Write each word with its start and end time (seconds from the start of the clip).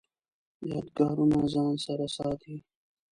یادګارونه 0.71 1.39
ځان 1.53 1.73
سره 1.85 2.05
ساتئ؟ 2.15 2.57